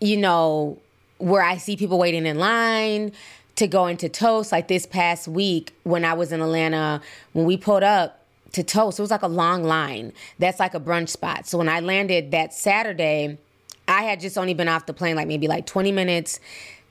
[0.00, 0.78] you know,
[1.18, 3.12] where I see people waiting in line
[3.56, 7.00] to go into Toast, like this past week when I was in Atlanta,
[7.32, 8.17] when we pulled up
[8.52, 10.12] to Toast, it was like a long line.
[10.38, 11.46] That's like a brunch spot.
[11.46, 13.38] So when I landed that Saturday,
[13.86, 16.40] I had just only been off the plane like maybe like 20 minutes.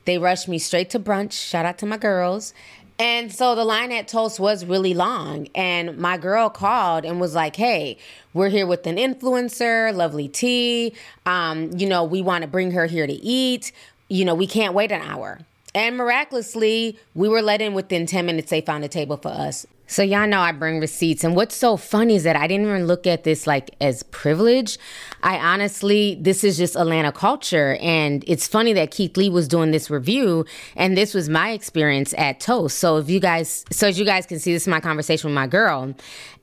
[0.06, 1.34] They rushed me straight to brunch.
[1.34, 2.54] Shout out to my girls.
[3.00, 5.48] And so the line at Toast was really long.
[5.54, 7.98] And my girl called and was like, hey,
[8.34, 10.96] we're here with an influencer, Lovely T.
[11.26, 13.72] Um, you know, we want to bring her here to eat.
[14.08, 15.40] You know, we can't wait an hour.
[15.76, 18.50] And miraculously, we were let in within 10 minutes.
[18.50, 19.68] They found a table for us.
[19.88, 21.24] So y'all know I bring receipts.
[21.24, 24.78] And what's so funny is that I didn't even look at this like as privilege.
[25.24, 27.78] I honestly, this is just Atlanta culture.
[27.82, 30.46] And it's funny that Keith Lee was doing this review
[30.76, 32.78] and this was my experience at Toast.
[32.78, 35.36] So if you guys, so as you guys can see, this is my conversation with
[35.36, 35.96] my girl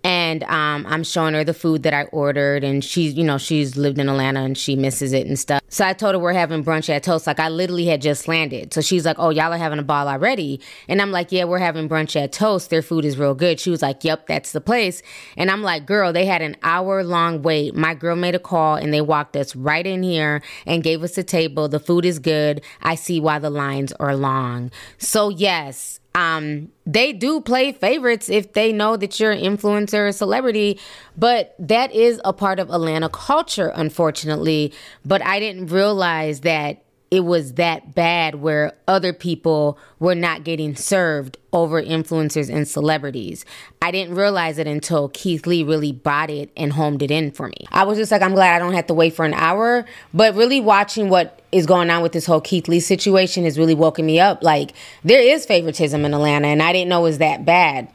[0.05, 3.75] and um, I'm showing her the food that I ordered, and she's, you know, she's
[3.75, 5.63] lived in Atlanta and she misses it and stuff.
[5.75, 7.27] So I told her we're having brunch at Toast.
[7.27, 10.07] Like I literally had just landed, so she's like, "Oh, y'all are having a ball
[10.07, 12.71] already," and I'm like, "Yeah, we're having brunch at Toast.
[12.71, 15.03] Their food is real good." She was like, "Yep, that's the place,"
[15.37, 17.75] and I'm like, "Girl, they had an hour long wait.
[17.75, 21.19] My girl made a call and they walked us right in here and gave us
[21.19, 21.67] a table.
[21.67, 22.63] The food is good.
[22.81, 24.71] I see why the lines are long.
[24.99, 30.13] So yes." Um, they do play favorites if they know that you're an influencer or
[30.13, 30.79] celebrity,
[31.17, 34.73] but that is a part of Atlanta culture, unfortunately.
[35.05, 40.75] But I didn't realize that it was that bad where other people were not getting
[40.75, 43.45] served over influencers and celebrities.
[43.81, 47.47] I didn't realize it until Keith Lee really bought it and homed it in for
[47.47, 47.67] me.
[47.71, 49.85] I was just like, I'm glad I don't have to wait for an hour.
[50.13, 53.75] But really watching what is going on with this whole Keith Lee situation has really
[53.75, 54.43] woken me up.
[54.43, 54.73] Like,
[55.05, 57.89] there is favoritism in Atlanta, and I didn't know it was that bad.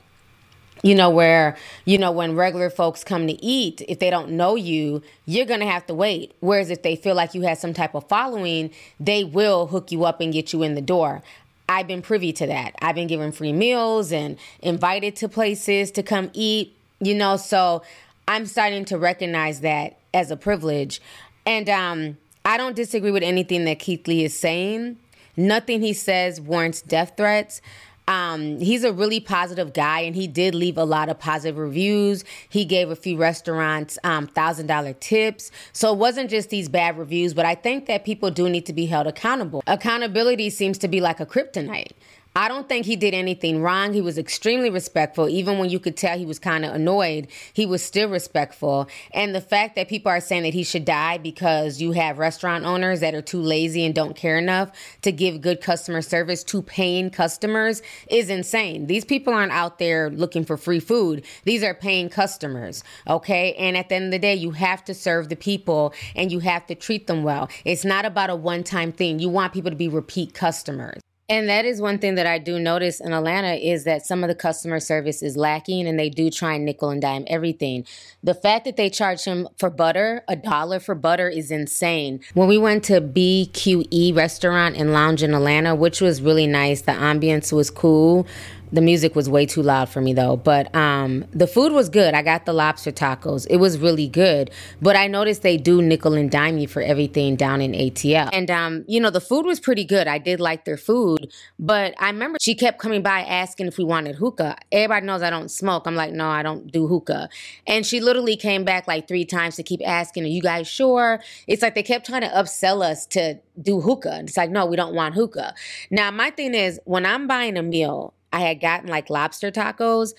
[0.82, 4.56] You know where you know when regular folks come to eat if they don't know
[4.56, 6.34] you you're gonna have to wait.
[6.40, 10.06] Whereas if they feel like you have some type of following they will hook you
[10.06, 11.22] up and get you in the door.
[11.68, 12.76] I've been privy to that.
[12.82, 17.84] I've been given free meals and invited to places to come eat you know so
[18.30, 21.02] i'm starting to recognize that as a privilege.
[21.46, 24.98] And um, i don't disagree with anything that keith lee is saying
[25.38, 27.62] nothing he says warrants death threats
[28.10, 32.26] um, he's a really positive guy, and he did leave a lot of positive reviews.
[32.50, 36.98] He gave a few restaurants um, thousand dollar tips, so it wasn't just these bad
[36.98, 37.36] reviews.
[37.36, 39.62] But I think that people do need to be held accountable.
[39.68, 41.92] Accountability seems to be like a kryptonite.
[42.40, 43.92] I don't think he did anything wrong.
[43.92, 45.28] He was extremely respectful.
[45.28, 48.88] Even when you could tell he was kind of annoyed, he was still respectful.
[49.14, 52.64] And the fact that people are saying that he should die because you have restaurant
[52.64, 54.72] owners that are too lazy and don't care enough
[55.02, 58.88] to give good customer service to paying customers is insane.
[58.88, 62.86] These people aren't out there looking for free food, these are paying customers.
[63.06, 63.54] Okay.
[63.56, 66.40] And at the end of the day, you have to serve the people and you
[66.40, 67.50] have to treat them well.
[67.66, 69.20] It's not about a one time thing.
[69.20, 71.02] You want people to be repeat customers.
[71.30, 74.30] And that is one thing that I do notice in Atlanta is that some of
[74.30, 77.86] the customer service is lacking and they do try and nickel and dime everything.
[78.24, 82.22] The fact that they charge him for butter, a dollar for butter is insane.
[82.34, 86.94] When we went to BQE restaurant and lounge in Atlanta, which was really nice, the
[86.94, 88.26] ambience was cool.
[88.72, 92.14] The music was way too loud for me though, but um, the food was good.
[92.14, 93.48] I got the lobster tacos.
[93.50, 94.52] It was really good.
[94.82, 98.30] But I noticed they do nickel and dime you for everything down in ATL.
[98.32, 100.08] And um, you know, the food was pretty good.
[100.08, 103.84] I did like their food, but I remember she kept coming by asking if we
[103.84, 104.58] wanted hookah.
[104.72, 105.88] Everybody knows I don't smoke.
[105.88, 107.30] I'm like, no, I don't do hookah.
[107.68, 111.22] And she literally came back like three times to keep asking, Are you guys sure?
[111.48, 114.22] It's like they kept trying to upsell us to do hookah.
[114.22, 115.54] It's like, no, we don't want hookah.
[115.92, 120.14] Now, my thing is when I'm buying a meal, I had gotten like lobster tacos.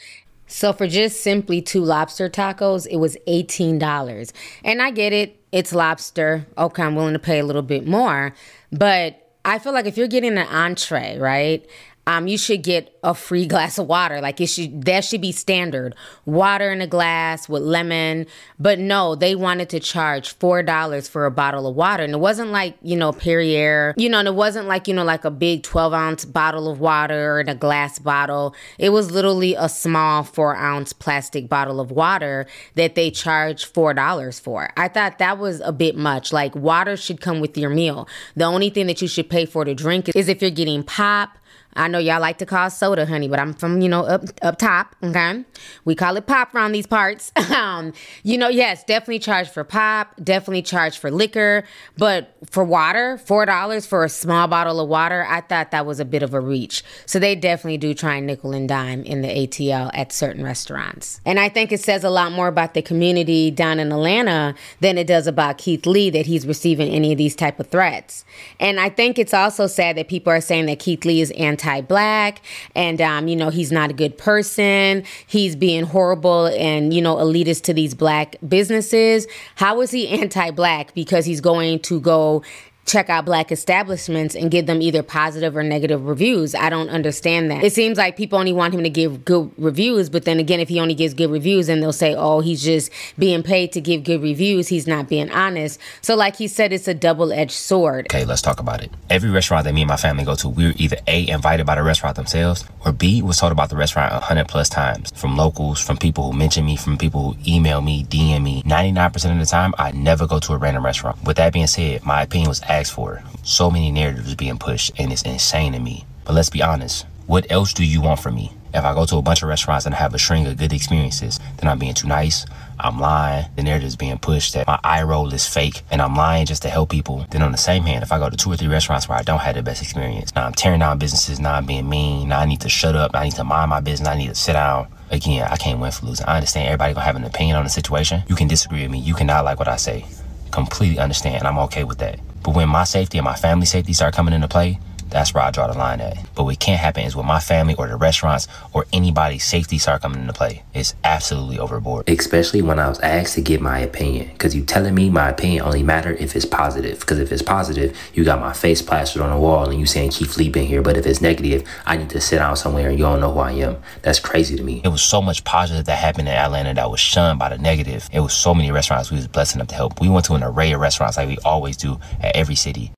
[0.46, 4.32] So for just simply two lobster tacos, it was $18.
[4.64, 6.46] And I get it, it's lobster.
[6.58, 8.34] Okay, I'm willing to pay a little bit more.
[8.72, 11.66] But I feel like if you're getting an entree, right?
[12.06, 14.20] Um, you should get a free glass of water.
[14.20, 15.94] Like it should that should be standard.
[16.24, 18.26] Water in a glass with lemon.
[18.58, 22.02] But no, they wanted to charge four dollars for a bottle of water.
[22.02, 25.04] And it wasn't like, you know, Perrier, you know, and it wasn't like, you know,
[25.04, 28.54] like a big 12 ounce bottle of water in a glass bottle.
[28.78, 33.94] It was literally a small four ounce plastic bottle of water that they charged four
[33.94, 34.70] dollars for.
[34.76, 36.32] I thought that was a bit much.
[36.32, 38.08] Like water should come with your meal.
[38.36, 41.36] The only thing that you should pay for to drink is if you're getting pop
[41.74, 44.58] I know y'all like to call soda honey, but I'm from, you know, up up
[44.58, 45.44] top, okay?
[45.84, 47.30] We call it pop around these parts.
[47.54, 47.92] um,
[48.24, 51.64] you know, yes, definitely charge for pop, definitely charge for liquor,
[51.96, 56.04] but for water, $4 for a small bottle of water, I thought that was a
[56.04, 56.82] bit of a reach.
[57.06, 61.20] So they definitely do try nickel and dime in the ATL at certain restaurants.
[61.24, 64.98] And I think it says a lot more about the community down in Atlanta than
[64.98, 68.24] it does about Keith Lee that he's receiving any of these type of threats.
[68.58, 71.59] And I think it's also sad that people are saying that Keith Lee is anti
[71.60, 72.42] anti-black
[72.74, 75.04] and um, you know he's not a good person.
[75.26, 79.26] He's being horrible and you know elitist to these black businesses.
[79.56, 80.94] How is he anti-black?
[80.94, 82.42] Because he's going to go
[82.90, 86.54] check out black establishments and give them either positive or negative reviews.
[86.54, 87.62] I don't understand that.
[87.62, 90.68] It seems like people only want him to give good reviews, but then again, if
[90.68, 94.02] he only gives good reviews, then they'll say, oh, he's just being paid to give
[94.02, 94.68] good reviews.
[94.68, 95.78] He's not being honest.
[96.02, 98.06] So, like he said, it's a double edged sword.
[98.06, 98.90] Okay, let's talk about it.
[99.08, 101.82] Every restaurant that me and my family go to, we're either A, invited by the
[101.82, 105.96] restaurant themselves, or B, was told about the restaurant 100 plus times from locals, from
[105.96, 108.62] people who mention me, from people who email me, DM me.
[108.64, 111.22] 99% of the time, I never go to a random restaurant.
[111.24, 113.22] With that being said, my opinion was asked for.
[113.42, 116.06] So many narratives being pushed, and it's insane to me.
[116.24, 117.04] But let's be honest.
[117.26, 118.52] What else do you want from me?
[118.72, 121.40] If I go to a bunch of restaurants and have a string of good experiences,
[121.58, 122.46] then I'm being too nice,
[122.78, 126.14] I'm lying, the narrative is being pushed that my eye roll is fake, and I'm
[126.14, 127.26] lying just to help people.
[127.30, 129.22] Then on the same hand, if I go to two or three restaurants where I
[129.22, 132.40] don't have the best experience, now I'm tearing down businesses, now I'm being mean, now
[132.40, 134.52] I need to shut up, I need to mind my business, I need to sit
[134.52, 134.86] down.
[135.10, 136.26] Again, I can't win for losing.
[136.26, 138.22] I understand everybody gonna have an opinion on the situation.
[138.28, 140.06] You can disagree with me, you cannot like what I say.
[140.50, 142.18] Completely understand, I'm okay with that.
[142.42, 144.78] But when my safety and my family safety start coming into play,
[145.10, 146.16] that's where I draw the line at.
[146.34, 150.02] But what can't happen is with my family or the restaurants or anybody's safety start
[150.02, 150.62] coming into play.
[150.74, 152.08] It's absolutely overboard.
[152.08, 154.28] Especially when I was asked to give my opinion.
[154.32, 157.00] Because you telling me my opinion only matter if it's positive.
[157.00, 160.12] Because if it's positive, you got my face plastered on the wall and you saying
[160.36, 160.82] Lee been here.
[160.82, 163.40] But if it's negative, I need to sit down somewhere and you don't know who
[163.40, 163.76] I am.
[164.02, 164.80] That's crazy to me.
[164.84, 168.08] It was so much positive that happened in Atlanta that was shunned by the negative.
[168.12, 170.00] It was so many restaurants we was blessed enough to help.
[170.00, 172.92] We went to an array of restaurants like we always do at every city.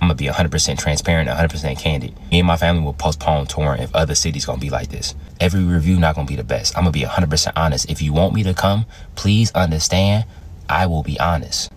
[0.00, 2.14] I'm gonna be 100% transparent, 100% candid.
[2.30, 5.14] Me and my family will postpone touring if other cities gonna be like this.
[5.40, 6.76] Every review not gonna be the best.
[6.76, 7.90] I'm gonna be 100% honest.
[7.90, 10.24] If you want me to come, please understand.
[10.68, 11.72] I will be honest.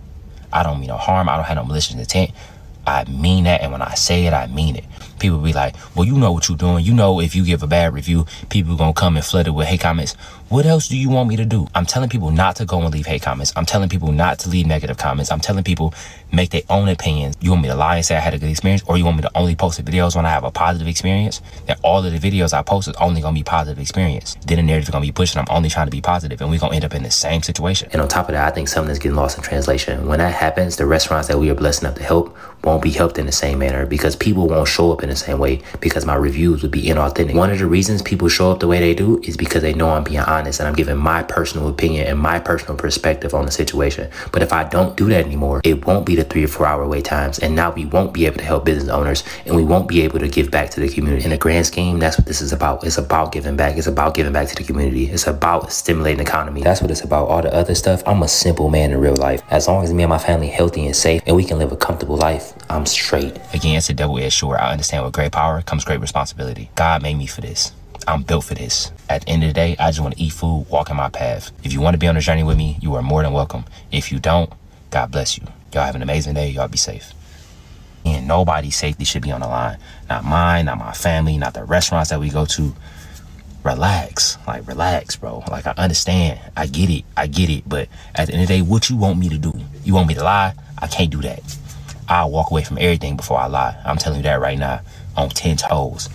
[0.54, 1.30] I don't mean no harm.
[1.30, 2.32] I don't have no malicious intent.
[2.86, 4.86] I mean that, and when I say it, I mean it.
[5.20, 6.84] People be like, "Well, you know what you're doing.
[6.84, 9.68] You know if you give a bad review, people gonna come and flood it with
[9.68, 10.16] hate comments."
[10.52, 11.66] What else do you want me to do?
[11.74, 13.54] I'm telling people not to go and leave hate comments.
[13.56, 15.32] I'm telling people not to leave negative comments.
[15.32, 15.94] I'm telling people
[16.34, 17.38] make their own opinions.
[17.40, 19.16] You want me to lie and say I had a good experience, or you want
[19.16, 21.42] me to only post the videos when I have a positive experience?
[21.68, 24.36] That all of the videos I post is only gonna be positive experience.
[24.46, 26.52] Then the narrative is gonna be pushed, and I'm only trying to be positive, and
[26.52, 27.88] we're gonna end up in the same situation.
[27.94, 30.06] And on top of that, I think something is getting lost in translation.
[30.06, 32.36] When that happens, the restaurants that we are blessed enough to help
[32.66, 35.40] won't be helped in the same manner because people won't show up in the same
[35.40, 37.36] way because my reviews would be inauthentic.
[37.36, 39.92] One of the reasons people show up the way they do is because they know
[39.92, 43.52] I'm being honest and I'm giving my personal opinion and my personal perspective on the
[43.52, 44.10] situation.
[44.32, 46.88] But if I don't do that anymore, it won't be the three or four hour
[46.88, 47.40] wait times.
[47.40, 50.20] And now we won't be able to help business owners and we won't be able
[50.20, 51.26] to give back to the community.
[51.26, 52.84] In a grand scheme, that's what this is about.
[52.84, 53.78] It's about giving back.
[53.78, 55.06] It's about giving back to the community.
[55.06, 56.62] It's about stimulating the economy.
[56.62, 57.28] That's what it's about.
[57.28, 59.42] All the other stuff, I'm a simple man in real life.
[59.50, 61.78] As long as me and my family healthy and safe and we can live a
[61.78, 63.38] comfortable life, I'm straight.
[63.54, 64.60] Again, it's a double-edged sword.
[64.60, 66.70] I understand with great power comes great responsibility.
[66.76, 67.74] God made me for this.
[68.08, 68.92] I'm built for this.
[69.10, 71.10] At the end of the day, I just want to eat food, walk in my
[71.10, 71.52] path.
[71.64, 73.66] If you want to be on the journey with me, you are more than welcome.
[73.92, 74.52] If you don't,
[74.90, 75.46] God bless you.
[75.74, 76.50] Y'all have an amazing day.
[76.50, 77.14] Y'all be safe.
[78.04, 79.78] And nobody's safety should be on the line.
[80.10, 82.76] Not mine, not my family, not the restaurants that we go to.
[83.64, 84.38] Relax.
[84.48, 85.44] Like, relax, bro.
[85.50, 86.40] Like, I understand.
[86.58, 87.06] I get it.
[87.16, 87.64] I get it.
[87.68, 89.54] But at the end of the day, what you want me to do?
[89.84, 90.56] You want me to lie?
[90.80, 91.42] I can't do that.
[92.10, 93.80] I'll walk away from everything before I lie.
[93.86, 94.82] I'm telling you that right now.
[95.16, 96.10] On 10 toes.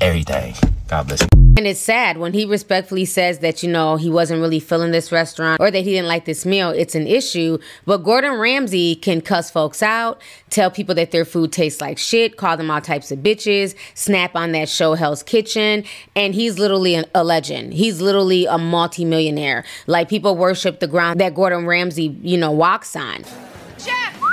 [0.00, 0.54] Everything.
[0.88, 1.31] God bless you.
[1.54, 5.12] And it's sad when he respectfully says that, you know, he wasn't really feeling this
[5.12, 6.70] restaurant or that he didn't like this meal.
[6.70, 7.58] It's an issue.
[7.84, 12.38] But Gordon Ramsay can cuss folks out, tell people that their food tastes like shit,
[12.38, 15.84] call them all types of bitches, snap on that show Hell's Kitchen.
[16.16, 17.74] And he's literally an, a legend.
[17.74, 19.64] He's literally a multimillionaire.
[19.86, 23.24] Like people worship the ground that Gordon Ramsay, you know, walks on.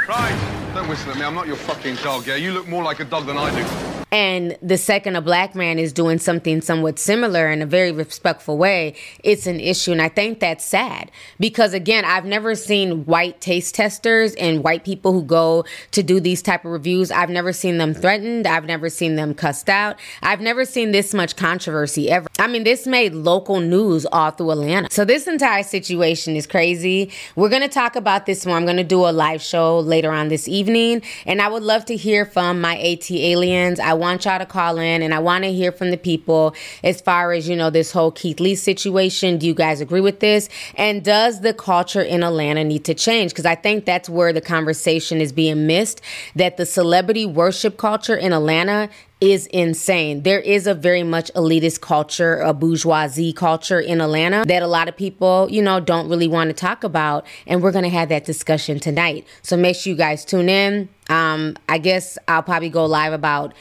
[0.10, 0.72] Right.
[0.74, 1.24] Don't whistle at me.
[1.24, 2.34] I'm not your fucking dog, yeah?
[2.34, 4.00] You look more like a dog than I do.
[4.12, 8.58] And the second a black man is doing something somewhat similar in a very respectful
[8.58, 9.92] way, it's an issue.
[9.92, 14.84] And I think that's sad because again, I've never seen white taste testers and white
[14.84, 17.12] people who go to do these type of reviews.
[17.12, 18.48] I've never seen them threatened.
[18.48, 19.98] I've never seen them cussed out.
[20.24, 22.28] I've never seen this much controversy ever.
[22.40, 24.88] I mean, this made local news all through Atlanta.
[24.90, 27.12] So this entire situation is crazy.
[27.36, 28.58] We're going to talk about this more.
[28.58, 31.02] I'm going to do a live show later on this evening evening.
[31.26, 33.80] And I would love to hear from my AT aliens.
[33.80, 37.02] I want y'all to call in and I want to hear from the people as
[37.02, 39.38] far as, you know, this whole Keith Lee situation.
[39.38, 40.50] Do you guys agree with this?
[40.76, 43.32] And does the culture in Atlanta need to change?
[43.32, 46.02] Because I think that's where the conversation is being missed
[46.36, 48.90] that the celebrity worship culture in Atlanta
[49.22, 50.24] is insane.
[50.24, 54.88] There is a very much elitist culture, a bourgeoisie culture in Atlanta that a lot
[54.88, 57.26] of people, you know, don't really want to talk about.
[57.46, 59.28] And we're going to have that discussion tonight.
[59.42, 60.88] So make sure you guys tune in.
[61.10, 63.54] Um, I guess I'll probably go live about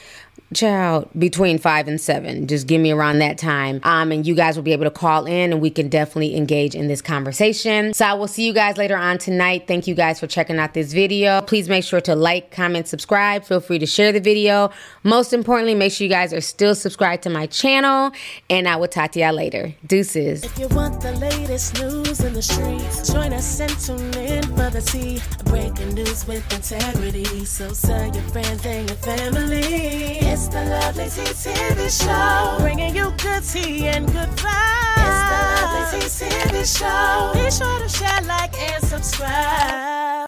[0.54, 2.46] Child, between five and seven.
[2.46, 3.80] Just give me around that time.
[3.82, 6.74] Um, and you guys will be able to call in and we can definitely engage
[6.74, 7.92] in this conversation.
[7.92, 9.66] So I will see you guys later on tonight.
[9.66, 11.42] Thank you guys for checking out this video.
[11.42, 13.44] Please make sure to like, comment, subscribe.
[13.44, 14.70] Feel free to share the video.
[15.02, 18.12] Most importantly, make sure you guys are still subscribed to my channel.
[18.48, 19.74] And I will talk to y'all later.
[19.86, 20.44] Deuces.
[20.44, 24.70] If you want the latest news in the streets, join us and tune in for
[24.70, 25.20] the tea.
[25.44, 27.44] Breaking news with integrity.
[27.44, 30.37] So tell your friends and your family.
[30.38, 32.62] It's the Lovely Tea TV Show.
[32.62, 35.08] Bringing you good tea and good vibes.
[35.08, 37.32] It's the Lovely Tea TV Show.
[37.34, 40.08] Be sure to share, like, and subscribe.